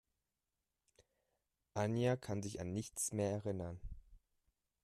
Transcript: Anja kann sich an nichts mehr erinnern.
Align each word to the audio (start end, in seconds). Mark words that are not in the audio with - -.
Anja 1.75 2.15
kann 2.17 2.41
sich 2.41 2.59
an 2.59 2.73
nichts 2.73 3.11
mehr 3.13 3.29
erinnern. 3.29 3.79